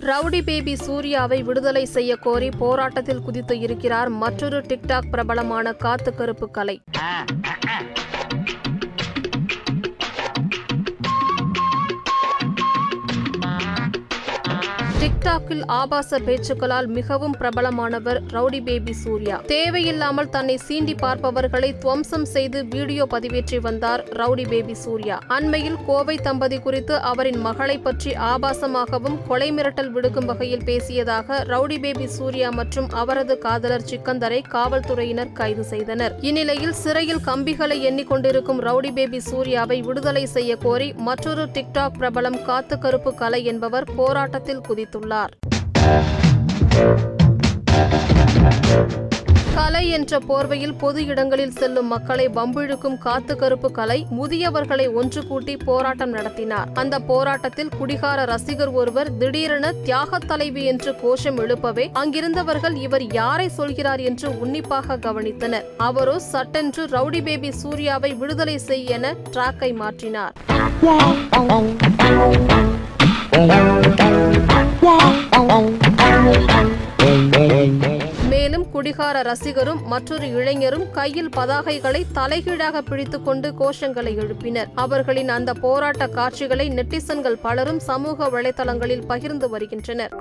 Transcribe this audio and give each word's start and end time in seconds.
Rowdy 0.00 0.40
baby 0.40 0.72
சூர்யாவை 0.76 1.38
விடுதலை 1.42 1.82
செய்ய 1.86 2.12
கோரி 2.16 2.48
போராட்டத்தில் 2.58 3.22
குதித்து 3.22 3.54
இருக்கிறார் 3.60 4.10
மற்றொரு 4.18 4.58
டிக்டாக் 4.68 5.10
பிரபலமான 5.10 5.72
காத்து 5.76 6.10
கருப்பு 6.14 6.46
கலை 6.50 6.76
டிக்டாக்கில் 15.02 15.62
ஆபாச 15.66 16.18
பேச்சுக்களால் 16.26 16.86
மிகவும் 16.94 17.34
பிரபலமானவர் 17.40 18.18
ரவுடி 18.34 18.60
பேபி 18.68 18.92
சூர்யா. 19.02 19.36
தேவையில்லாமல் 19.52 20.30
தன்னை 20.36 20.56
சீண்டி 20.68 20.94
பார்ப்பவர்களை 21.02 21.70
துவம்சம் 21.82 22.24
செய்து 22.32 22.58
வீடியோ 22.66 23.04
பதிவேற்றி 23.12 23.58
வந்தார் 23.66 24.02
ரவுடி 24.20 24.44
பேபி 24.48 24.74
சூர்யா. 24.84 25.16
அண்மையில் 25.36 25.76
கோவை 25.86 26.16
தம்பதி 26.16 26.58
குறித்து 26.60 26.96
அவரின் 27.10 27.38
மகளை 27.46 27.76
பற்றி 27.78 28.12
ஆபாசமாகவும் 28.30 29.18
கொலை 29.28 29.52
மிரட்டல் 29.52 29.92
விடுக்கும் 29.96 30.28
வகையில் 30.30 30.64
பேசியதாக 30.70 31.38
ரவுடி 31.52 31.78
பேபி 31.84 32.06
சூர்யா 32.16 32.50
மற்றும் 32.50 32.88
அவரது 33.02 33.36
காதலர் 33.38 33.86
சிக்கந்தரை 33.92 34.40
காவல்துறையினர் 34.56 35.32
கைது 35.32 35.64
செய்தனர். 35.64 36.16
இந்நிலையில் 36.20 36.76
சிறையில் 36.82 37.24
கம்பிகளை 37.30 37.78
எண்ணிக்கொண்டிருக்கும் 37.90 38.62
ரவுடி 38.68 38.92
பேபி 38.92 39.20
சூர்யாவை 39.30 39.80
விடுதலை 39.82 40.26
செய்ய 40.26 40.56
கோரி 40.66 40.90
மற்றொரு 41.10 41.46
டிக்டாக் 41.54 41.98
பிரபலம் 42.00 42.42
காத்து 42.42 42.78
கருப்பு 42.78 43.14
கலை 43.14 43.42
என்பவர் 43.44 43.88
போராட்டத்தில் 43.96 44.64
தெரிவித்துள்ளார். 44.88 45.28
கலை 49.54 49.90
என்ற 49.90 50.18
போர்வையில் 50.28 50.78
பொது 50.78 51.04
இடங்களில் 51.04 51.50
செல்லும் 51.50 51.86
மக்களை 51.86 52.28
வம்பிழுக்கும் 52.28 52.98
காத்து 52.98 53.36
கருப்பு 53.36 53.70
கலை 53.70 54.06
முதியவர்களை 54.20 54.92
ஒன்று 54.92 55.26
கூட்டி 55.26 55.56
போராட்டம் 55.56 56.10
நடத்தினார். 56.10 56.68
அந்த 56.74 56.98
போராட்டத்தில் 56.98 57.68
குடிகார 57.78 58.24
ரசிகர் 58.24 58.68
ஒருவர் 58.68 59.16
திடீரென 59.16 59.72
தியாகத் 59.84 60.26
தலைவி 60.26 60.64
என்று 60.64 61.00
கோஷம் 61.00 61.38
எழுப்பவே 61.38 61.90
அங்கிருந்தவர்கள் 61.94 62.76
இவர் 62.76 63.12
யாரை 63.12 63.48
சொல்கிறார் 63.48 64.00
என்று 64.00 64.40
உன்னிப்பாக 64.40 64.96
கவனித்தனர். 64.96 65.64
அவரோ 65.76 66.18
சட்டென்று 66.18 66.84
ரவுடி 66.84 67.22
பேபி 67.22 67.52
சூர்யாவை 67.52 68.14
விடுதலை 68.14 68.58
செய் 68.58 68.86
என 68.86 69.14
டிராக்கை 69.32 69.74
மாற்றினார். 69.74 70.32
குடிகார 78.78 79.22
ரசிகரும் 79.22 79.82
மற்றொரு 79.82 80.28
இளைஞரும் 80.28 80.90
கையில் 80.90 81.28
பதாகைகளை 81.28 82.02
தலைகீழாக 82.12 82.82
பிடித்துக்கொண்டு 82.82 83.54
கோஷங்களை 83.58 84.12
எழுப்பினர். 84.22 84.66
அவர்களின் 84.74 85.28
அந்த 85.28 85.52
போராட்ட 85.52 86.06
காட்சிகளை 86.06 86.68
நெட்டிசன்கள் 86.68 87.38
பலரும் 87.42 87.78
சமூக 87.78 88.28
வலைதளங்களில் 88.28 89.06
பகிர்ந்து 89.06 89.48
வருகின்றனர். 89.48 90.16